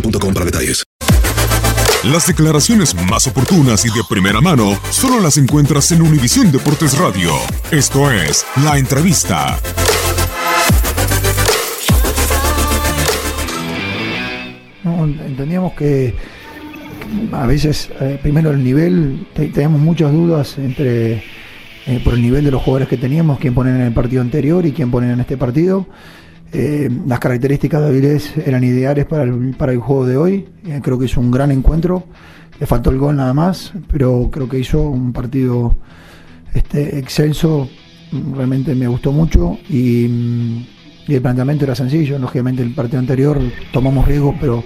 boostmobile.com 0.00 0.34
para 0.34 0.44
detalles. 0.46 0.84
Las 2.04 2.26
declaraciones 2.26 2.94
más 3.10 3.26
oportunas 3.26 3.84
y 3.84 3.88
de 3.88 4.02
primera 4.08 4.40
mano 4.40 4.78
solo 4.90 5.20
las 5.20 5.38
encuentras 5.38 5.90
en 5.92 6.02
Univisión 6.02 6.52
Deportes 6.52 6.96
Radio. 6.98 7.32
Esto 7.70 8.10
es 8.10 8.44
La 8.62 8.78
Entrevista. 8.78 9.58
No, 14.84 15.04
entendíamos 15.04 15.72
que 15.72 16.14
a 17.32 17.46
veces, 17.46 17.90
eh, 18.00 18.18
primero 18.22 18.50
el 18.52 18.62
nivel, 18.62 19.26
te- 19.34 19.48
teníamos 19.48 19.80
muchas 19.80 20.12
dudas 20.12 20.58
entre 20.58 21.22
eh, 21.86 22.00
por 22.04 22.14
el 22.14 22.22
nivel 22.22 22.44
de 22.44 22.50
los 22.50 22.62
jugadores 22.62 22.88
que 22.88 22.96
teníamos, 22.96 23.38
quién 23.38 23.54
poner 23.54 23.74
en 23.76 23.82
el 23.82 23.92
partido 23.92 24.22
anterior 24.22 24.64
y 24.64 24.72
quién 24.72 24.90
poner 24.90 25.10
en 25.10 25.20
este 25.20 25.36
partido. 25.36 25.86
Eh, 26.52 26.88
las 27.06 27.18
características 27.18 27.80
de 27.80 27.88
Avilés 27.88 28.36
eran 28.38 28.64
ideales 28.64 29.04
para 29.06 29.24
el, 29.24 29.54
para 29.56 29.72
el 29.72 29.78
juego 29.78 30.06
de 30.06 30.16
hoy. 30.16 30.48
Eh, 30.64 30.80
creo 30.82 30.98
que 30.98 31.06
hizo 31.06 31.20
un 31.20 31.30
gran 31.30 31.50
encuentro. 31.50 32.04
Le 32.58 32.66
faltó 32.66 32.90
el 32.90 32.98
gol 32.98 33.16
nada 33.16 33.34
más, 33.34 33.72
pero 33.90 34.30
creo 34.32 34.48
que 34.48 34.58
hizo 34.58 34.80
un 34.82 35.12
partido 35.12 35.76
este, 36.54 36.98
excelso. 36.98 37.68
Realmente 38.34 38.74
me 38.74 38.86
gustó 38.86 39.12
mucho 39.12 39.58
y, 39.68 40.06
mm, 40.08 41.12
el 41.12 41.22
planteamiento 41.22 41.64
era 41.64 41.74
sencillo. 41.74 42.18
Lógicamente 42.18 42.62
el 42.62 42.74
partido 42.74 42.98
anterior 42.98 43.38
tomamos 43.72 44.06
riesgos, 44.06 44.34
pero 44.40 44.64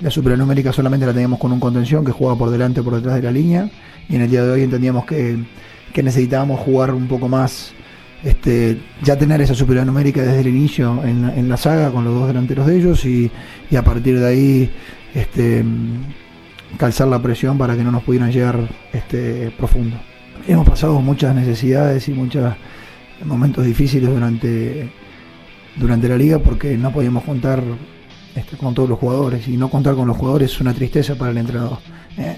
la 0.00 0.10
supernumérica 0.10 0.72
solamente 0.72 1.06
la 1.06 1.12
teníamos 1.12 1.38
con 1.38 1.52
un 1.52 1.60
contención 1.60 2.04
que 2.04 2.12
jugaba 2.12 2.38
por 2.38 2.50
delante 2.50 2.80
o 2.80 2.84
por 2.84 2.94
detrás 2.94 3.16
de 3.16 3.22
la 3.22 3.32
línea. 3.32 3.70
Y 4.08 4.14
en 4.14 4.22
el 4.22 4.30
día 4.30 4.44
de 4.44 4.52
hoy 4.52 4.62
entendíamos 4.62 5.04
que, 5.04 5.44
que 5.92 6.02
necesitábamos 6.02 6.60
jugar 6.60 6.94
un 6.94 7.08
poco 7.08 7.28
más, 7.28 7.72
este, 8.24 8.78
ya 9.02 9.16
tener 9.16 9.40
esa 9.40 9.54
superioridad 9.54 9.86
numérica 9.86 10.22
desde 10.22 10.40
el 10.40 10.48
inicio 10.48 11.02
en, 11.04 11.48
la- 11.48 11.56
saga 11.56 11.90
con 11.90 12.04
los 12.04 12.14
dos 12.14 12.26
delanteros 12.28 12.66
de 12.66 12.76
ellos 12.76 13.04
y, 13.04 13.30
a 13.76 13.82
partir 13.82 14.18
de 14.18 14.26
ahí 14.26 14.70
este, 15.14 15.64
calzar 16.78 17.08
la 17.08 17.20
presión 17.22 17.56
para 17.58 17.76
que 17.76 17.84
no 17.84 17.90
nos 17.90 18.02
pudieran 18.02 18.30
llegar 18.32 18.68
este, 18.92 19.50
profundo. 19.56 19.96
Hemos 20.46 20.68
pasado 20.68 21.00
muchas 21.00 21.34
necesidades 21.34 22.08
y 22.08 22.12
muchos 22.12 22.54
momentos 23.24 23.64
difíciles 23.64 24.10
durante, 24.10 24.90
durante 25.76 26.08
la 26.08 26.16
liga 26.16 26.38
porque 26.38 26.76
no 26.76 26.92
podíamos 26.92 27.24
contar 27.24 27.62
este, 28.34 28.56
con 28.56 28.74
todos 28.74 28.88
los 28.88 28.98
jugadores 28.98 29.48
y 29.48 29.56
no 29.56 29.68
contar 29.70 29.94
con 29.94 30.06
los 30.08 30.16
jugadores 30.16 30.52
es 30.52 30.60
una 30.60 30.74
tristeza 30.74 31.14
para 31.16 31.30
el 31.30 31.38
entrenador. 31.38 31.78
¿eh? 32.18 32.36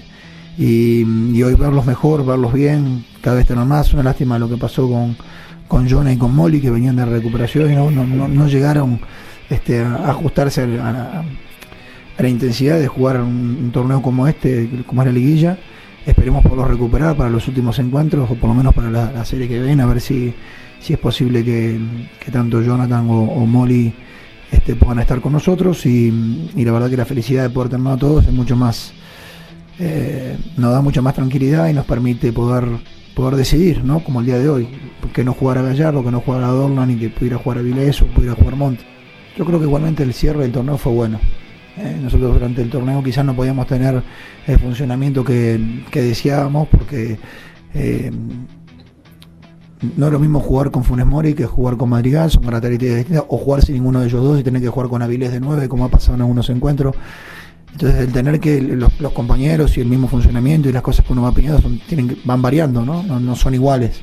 Y, 0.57 1.01
y 1.37 1.43
hoy 1.43 1.55
verlos 1.55 1.85
mejor, 1.85 2.25
verlos 2.25 2.53
bien, 2.53 3.05
cada 3.21 3.37
vez 3.37 3.45
tener 3.47 3.65
más, 3.65 3.93
una 3.93 4.03
lástima 4.03 4.39
lo 4.39 4.49
que 4.49 4.57
pasó 4.57 4.89
con, 4.89 5.15
con 5.69 5.87
Jonah 5.87 6.11
y 6.11 6.17
con 6.17 6.35
Molly 6.35 6.59
que 6.59 6.69
venían 6.69 6.97
de 6.97 7.05
recuperación 7.05 7.71
y 7.71 7.75
no, 7.75 7.89
no, 7.89 8.27
no- 8.27 8.47
llegaron 8.47 8.99
este, 9.49 9.81
a 9.81 10.09
ajustarse 10.09 10.63
a 10.63 10.67
la, 12.17 12.27
intensidad 12.27 12.77
de 12.77 12.87
jugar 12.87 13.21
un, 13.21 13.69
torneo 13.71 14.01
como 14.01 14.27
este, 14.27 14.69
como 14.85 15.01
es 15.03 15.05
la 15.05 15.13
liguilla. 15.13 15.57
Esperemos 16.05 16.43
poderlos 16.43 16.67
recuperar 16.69 17.15
para 17.15 17.29
los 17.29 17.47
últimos 17.47 17.77
encuentros 17.79 18.29
o 18.29 18.35
por 18.35 18.49
lo 18.49 18.55
menos 18.55 18.73
para 18.73 18.89
la, 18.89 19.11
la 19.11 19.23
serie 19.23 19.47
que 19.47 19.59
ven, 19.59 19.79
a 19.79 19.85
ver 19.85 20.01
si, 20.01 20.33
si 20.79 20.93
es 20.93 20.99
posible 20.99 21.45
que, 21.45 21.79
que 22.19 22.31
tanto 22.31 22.61
Jonathan 22.61 23.05
o, 23.09 23.45
Molly 23.45 23.93
este, 24.51 24.75
puedan 24.75 24.99
estar 24.99 25.21
con 25.21 25.33
nosotros 25.33 25.85
y, 25.85 26.49
y 26.55 26.65
la 26.65 26.71
verdad 26.71 26.89
que 26.89 26.97
la 26.97 27.05
felicidad 27.05 27.43
de 27.43 27.49
poder 27.51 27.69
tenernos 27.69 27.97
a 27.97 27.99
todos 27.99 28.25
es 28.25 28.33
mucho 28.33 28.55
más, 28.55 28.91
eh, 29.77 30.35
nos 30.57 30.71
da 30.71 30.81
mucha 30.81 31.01
más 31.01 31.13
tranquilidad 31.13 31.69
y 31.69 31.73
nos 31.73 31.85
permite 31.85 32.33
poder, 32.33 32.65
poder 33.19 33.35
decidir, 33.35 33.83
¿no? 33.83 34.01
Como 34.01 34.21
el 34.21 34.25
día 34.25 34.39
de 34.39 34.47
hoy, 34.47 34.67
que 35.13 35.25
no 35.25 35.33
jugara 35.33 35.61
Gallardo, 35.61 36.03
que 36.03 36.11
no 36.11 36.21
jugara 36.21 36.47
Dorlan 36.47 36.91
y 36.91 36.95
que 36.95 37.09
pudiera 37.09 37.37
jugar 37.37 37.57
Avilés 37.57 38.01
o 38.01 38.05
pudiera 38.07 38.33
jugar 38.33 38.55
Monte. 38.55 38.83
Yo 39.37 39.45
creo 39.45 39.59
que 39.59 39.65
igualmente 39.65 40.03
el 40.03 40.13
cierre 40.13 40.43
del 40.43 40.53
torneo 40.53 40.77
fue 40.77 40.93
bueno. 40.93 41.19
Eh, 41.77 41.97
nosotros 42.01 42.33
durante 42.33 42.61
el 42.61 42.69
torneo 42.69 43.03
quizás 43.03 43.25
no 43.25 43.35
podíamos 43.35 43.67
tener 43.67 44.01
el 44.47 44.59
funcionamiento 44.59 45.23
que, 45.23 45.83
que 45.91 46.01
deseábamos 46.01 46.69
porque 46.69 47.19
eh, 47.73 48.09
no 49.97 50.05
es 50.07 50.11
lo 50.11 50.19
mismo 50.19 50.39
jugar 50.39 50.71
con 50.71 50.85
Funes 50.85 51.05
Mori 51.05 51.33
que 51.33 51.45
jugar 51.45 51.75
con 51.75 51.89
Madrigal, 51.89 52.31
son 52.31 52.43
características 52.43 52.97
distintas, 52.97 53.25
o 53.27 53.37
jugar 53.37 53.63
sin 53.63 53.75
ninguno 53.75 53.99
de 53.99 54.07
ellos 54.07 54.23
dos 54.23 54.39
y 54.39 54.43
tener 54.43 54.61
que 54.61 54.69
jugar 54.69 54.89
con 54.89 55.01
Avilés 55.01 55.33
de 55.33 55.41
9, 55.41 55.67
como 55.67 55.85
ha 55.85 55.89
pasado 55.89 56.15
en 56.15 56.21
algunos 56.21 56.49
encuentros. 56.49 56.95
Entonces, 57.71 57.99
el 57.99 58.11
tener 58.11 58.39
que 58.39 58.61
los, 58.61 58.91
compañeros 59.13 59.77
y 59.77 59.81
el 59.81 59.87
mismo 59.87 60.07
funcionamiento 60.07 60.69
y 60.69 60.71
las 60.71 60.81
cosas 60.81 61.05
que 61.05 61.13
uno 61.13 61.21
va 61.21 61.31
pidiendo 61.31 61.61
son, 61.61 61.79
tienen, 61.79 62.17
van 62.23 62.41
variando, 62.41 62.85
¿no? 62.85 63.03
No, 63.03 63.19
no 63.19 63.35
son 63.35 63.53
iguales. 63.53 64.01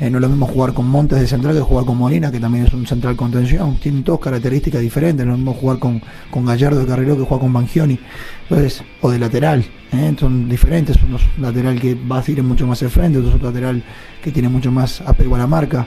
Eh, 0.00 0.08
no 0.08 0.16
es 0.16 0.22
lo 0.22 0.30
mismo 0.30 0.46
jugar 0.46 0.72
con 0.72 0.88
Montes 0.88 1.20
de 1.20 1.26
central 1.26 1.54
que 1.54 1.60
jugar 1.60 1.84
con 1.84 1.98
Molina, 1.98 2.32
que 2.32 2.40
también 2.40 2.64
es 2.64 2.72
un 2.72 2.86
central 2.86 3.16
contención. 3.16 3.76
Tienen 3.76 4.02
todas 4.02 4.22
características 4.22 4.80
diferentes. 4.80 5.26
No 5.26 5.32
es 5.32 5.38
lo 5.38 5.44
mismo 5.44 5.52
jugar 5.52 5.78
con, 5.78 6.00
con 6.30 6.46
Gallardo 6.46 6.80
de 6.80 6.86
carrilero 6.86 7.18
que 7.18 7.24
jugar 7.24 7.40
con 7.40 7.52
Bangioni. 7.52 7.98
Entonces, 8.44 8.82
o 9.02 9.10
de 9.10 9.18
lateral. 9.18 9.62
¿eh? 9.92 10.14
Son 10.18 10.48
diferentes. 10.48 10.96
Uno 11.06 11.16
es 11.16 11.22
un 11.36 11.42
lateral 11.42 11.78
que 11.78 11.94
va 11.94 12.20
a 12.20 12.30
ir 12.30 12.42
mucho 12.42 12.66
más 12.66 12.82
al 12.82 12.88
frente, 12.88 13.18
otro 13.18 13.28
es 13.28 13.36
un 13.36 13.42
lateral 13.42 13.82
que 14.22 14.32
tiene 14.32 14.48
mucho 14.48 14.72
más 14.72 15.02
apego 15.02 15.34
a 15.34 15.38
la 15.38 15.46
marca. 15.46 15.86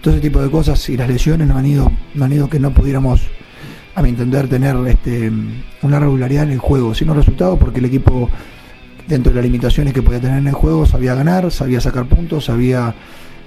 Todo 0.00 0.14
ese 0.14 0.20
tipo 0.20 0.42
de 0.42 0.50
cosas 0.50 0.88
y 0.88 0.96
las 0.96 1.08
lesiones 1.08 1.46
nos 1.46 1.56
han 1.56 1.66
ido, 1.66 1.92
nos 2.14 2.26
han 2.26 2.32
ido 2.32 2.50
que 2.50 2.58
no 2.58 2.72
pudiéramos, 2.74 3.22
a 3.94 4.02
mi 4.02 4.08
entender, 4.08 4.48
tener 4.48 4.76
este, 4.88 5.30
una 5.82 6.00
regularidad 6.00 6.44
en 6.44 6.50
el 6.50 6.58
juego, 6.58 6.94
sino 6.94 7.14
resultados 7.14 7.58
porque 7.58 7.78
el 7.78 7.84
equipo, 7.84 8.28
dentro 9.06 9.30
de 9.30 9.36
las 9.36 9.44
limitaciones 9.44 9.92
que 9.92 10.02
podía 10.02 10.20
tener 10.20 10.38
en 10.38 10.48
el 10.48 10.54
juego, 10.54 10.84
sabía 10.84 11.14
ganar, 11.14 11.50
sabía 11.50 11.80
sacar 11.80 12.06
puntos, 12.06 12.46
sabía 12.46 12.94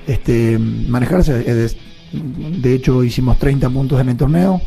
este, 0.07 0.57
manejarse. 0.57 1.33
De, 2.13 2.73
hecho, 2.73 3.03
hicimos 3.03 3.37
30 3.37 3.69
puntos 3.69 3.99
en 3.99 4.09
el 4.09 4.17
torneo, 4.17 4.61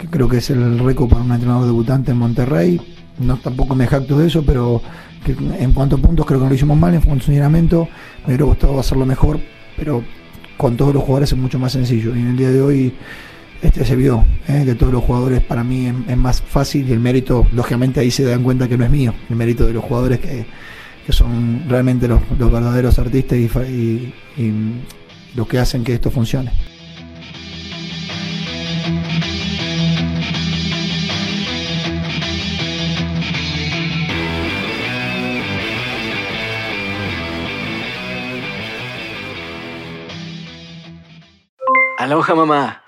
que 0.00 0.06
creo 0.08 0.28
que 0.28 0.38
es 0.38 0.48
el 0.50 0.78
récord 0.78 1.08
para 1.08 1.22
un 1.22 1.32
entrenador 1.32 1.66
debutante 1.66 2.12
en 2.12 2.18
Monterrey. 2.18 2.80
No 3.18 3.36
tampoco 3.36 3.74
me 3.74 3.86
jacto 3.86 4.18
de 4.18 4.28
eso, 4.28 4.42
pero 4.44 4.80
en 5.26 5.72
cuanto 5.72 5.96
a 5.96 5.98
puntos 5.98 6.24
creo 6.24 6.38
que 6.38 6.44
no 6.44 6.48
lo 6.48 6.54
hicimos 6.54 6.78
mal 6.78 6.94
en 6.94 7.02
funcionamiento. 7.02 7.88
Me 8.20 8.28
hubiera 8.28 8.44
gustado 8.44 8.80
hacerlo 8.80 9.04
mejor, 9.04 9.38
pero 9.76 10.02
con 10.56 10.76
todos 10.76 10.94
los 10.94 11.02
jugadores 11.02 11.32
es 11.32 11.38
mucho 11.38 11.58
más 11.58 11.72
sencillo. 11.72 12.16
Y 12.16 12.20
en 12.20 12.28
el 12.28 12.36
día 12.36 12.50
de 12.50 12.62
hoy 12.62 12.94
este 13.62 13.84
se 13.84 13.96
vio 13.96 14.24
¿eh? 14.46 14.62
que 14.64 14.74
todos 14.74 14.92
los 14.92 15.02
jugadores 15.02 15.42
para 15.42 15.64
mí 15.64 15.92
es, 16.08 16.16
más 16.16 16.40
fácil 16.40 16.88
y 16.88 16.92
el 16.92 17.00
mérito, 17.00 17.46
lógicamente 17.52 18.00
ahí 18.00 18.10
se 18.10 18.24
dan 18.24 18.42
cuenta 18.42 18.68
que 18.68 18.78
no 18.78 18.84
es 18.84 18.90
mío, 18.90 19.14
el 19.28 19.36
mérito 19.36 19.66
de 19.66 19.72
los 19.72 19.84
jugadores 19.84 20.20
que, 20.20 20.46
que 21.04 21.12
son 21.12 21.64
realmente 21.68 22.06
los, 22.06 22.20
los 22.38 22.52
verdaderos 22.52 22.98
artistas 22.98 23.38
y, 23.38 24.12
los 25.34 25.46
que 25.46 25.58
hacen 25.58 25.84
que 25.84 25.94
esto 25.94 26.10
funcione. 26.10 26.50
Aloha 41.98 42.34
mamá. 42.34 42.87